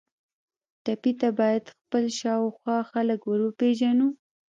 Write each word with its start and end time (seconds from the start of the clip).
ټپي 0.83 1.11
ته 1.19 1.29
باید 1.39 1.63
خپل 1.75 2.03
شاوخوا 2.19 2.77
خلک 2.91 3.19
وروپیژنو. 3.31 4.07